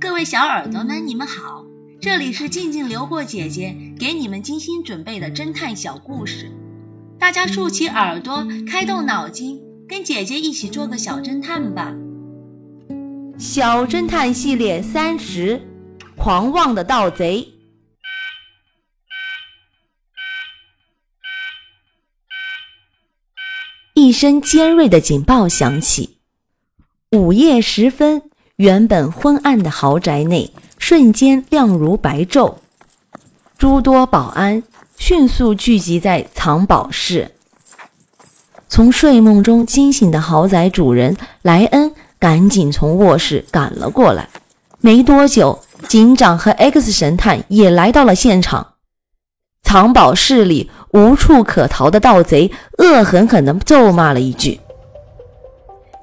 [0.00, 1.64] 各位小耳朵们，你们好，
[2.00, 6.52] 这里是静静流过姐姐给你们精心准备的侦探小故事，
[7.18, 11.94] 大家竖起耳朵，开动脑筋，跟姐姐一起做个小侦探吧。
[13.38, 15.60] 小侦探系列三十，
[16.16, 17.50] 狂妄的盗贼。
[23.94, 26.18] 一声尖锐的警报响起，
[27.12, 32.54] 午夜时分，原本昏暗的豪宅内瞬间亮如白昼。
[33.58, 34.62] 诸多保安
[34.96, 37.32] 迅速聚集在藏宝室。
[38.68, 44.28] 从睡梦中惊醒的豪宅主人莱恩赶紧从卧室赶了过来。
[44.80, 48.74] 没多久，警长和 X 神探也来到了现场。
[49.64, 54.60] 藏宝室里无处可逃的盗贼恶狠狠地咒骂了一句，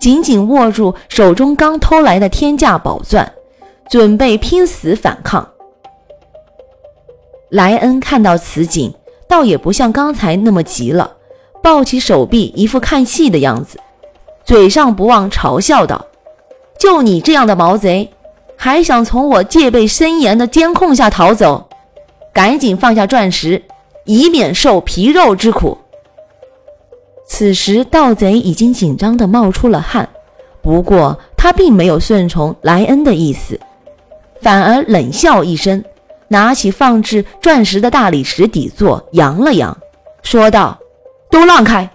[0.00, 3.30] 紧紧握住手中刚偷来的天价宝钻，
[3.90, 5.46] 准备拼死反抗。
[7.50, 8.94] 莱恩看到此景，
[9.28, 11.16] 倒也不像刚才那么急了，
[11.62, 13.78] 抱起手臂，一副看戏的样子，
[14.42, 16.06] 嘴上不忘嘲笑道
[16.80, 18.10] ：“就你这样的毛贼，
[18.56, 21.68] 还想从我戒备森严的监控下逃走？”
[22.32, 23.62] 赶紧放下钻石，
[24.04, 25.76] 以免受皮肉之苦。
[27.32, 30.06] 此时，盗贼已经紧张地冒出了汗，
[30.60, 33.58] 不过他并没有顺从莱恩的意思，
[34.42, 35.82] 反而冷笑一声，
[36.26, 39.74] 拿起放置钻石的大理石底座，扬了扬，
[40.24, 40.76] 说道
[41.30, 41.88] ：“都让开，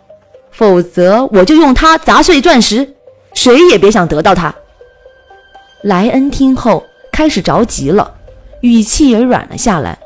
[0.52, 2.96] 否则我就用它砸碎钻石，
[3.34, 4.56] 谁也别想得到它。”
[5.84, 8.16] 莱恩听后开始着急了，
[8.62, 10.00] 语气也软了下来。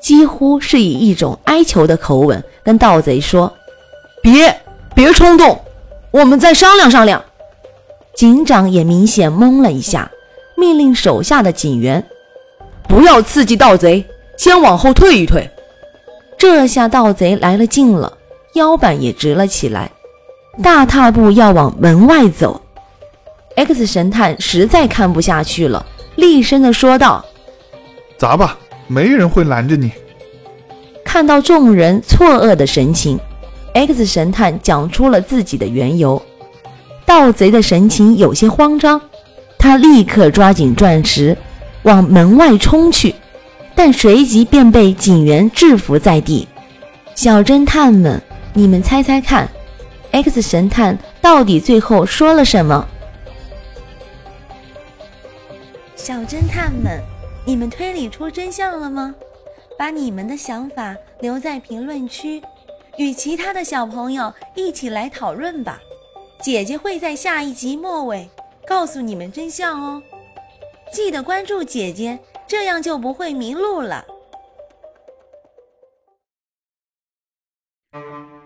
[0.00, 3.52] 几乎是以一种哀求的口吻跟盗贼说
[4.22, 4.60] ：“别
[4.94, 5.60] 别冲动，
[6.10, 7.24] 我们再商量商量。”
[8.14, 10.10] 警长也明显懵了一下，
[10.56, 12.06] 命令手下的警员
[12.88, 14.04] ：“不要刺激盗贼，
[14.36, 15.48] 先往后退一退。”
[16.36, 18.16] 这下盗贼来了劲了，
[18.54, 19.90] 腰板也直了起来，
[20.62, 22.60] 大踏步要往门外走。
[23.56, 25.84] X 神探实在看不下去了，
[26.16, 27.24] 厉声地说道
[28.18, 28.58] ：“砸吧！”
[28.88, 29.92] 没人会拦着你。
[31.04, 33.20] 看到众人错愕的神情
[33.74, 36.20] ，X 神探讲出了自己的缘由。
[37.04, 39.00] 盗贼的神情有些慌张，
[39.58, 41.36] 他立刻抓紧钻石
[41.82, 43.14] 往门外冲去，
[43.74, 46.46] 但随即便被警员制服在地。
[47.14, 48.22] 小侦探们，
[48.52, 49.48] 你们猜猜看
[50.12, 52.86] ，X 神探到底最后说了什么？
[55.96, 57.00] 小侦探们。
[57.46, 59.14] 你们推理出真相了吗？
[59.78, 62.40] 把你们的想法留在评论区，
[63.00, 65.80] 与其他的小朋友一起来讨论吧。
[66.42, 68.28] 姐姐会在下一集末尾
[68.66, 70.02] 告诉你们真相哦。
[70.92, 74.04] 记得关注姐姐，这样就不会迷路了。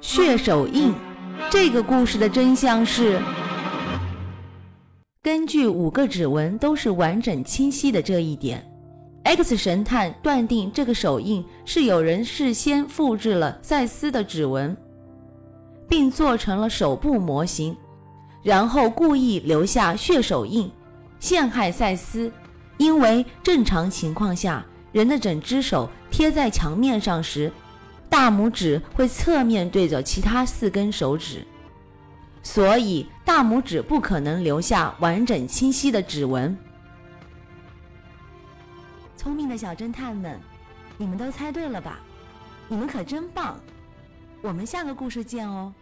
[0.00, 0.94] 血手印，
[1.50, 3.21] 这个故事的真相是：
[5.21, 8.65] 根据五个指纹都是完整清晰的这一点。
[9.25, 14.77] X 神探断定这个手印是有人事先复制了赛斯的指纹，
[15.89, 17.75] 并做成了手部模型，
[18.43, 20.71] 然后故意留下血手印，
[21.19, 22.31] 陷害赛斯。
[22.77, 27.51] 因为正常情况下，人的整只手贴在墙面上时，
[28.11, 31.47] 大拇指会侧面对着其他四根手指，
[32.43, 36.55] 所以大拇指不可能留下完整清晰的指纹。
[39.25, 40.39] 聪明的小侦探们，
[40.99, 41.99] 你们都猜对了吧？
[42.69, 43.59] 你们可真棒！
[44.43, 45.73] 我们下个故事见哦。